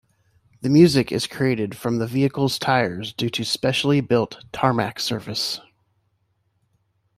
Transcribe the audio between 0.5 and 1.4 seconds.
The music is